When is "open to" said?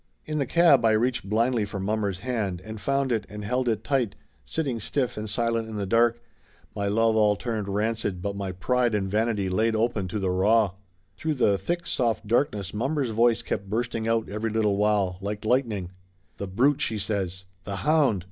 9.75-10.17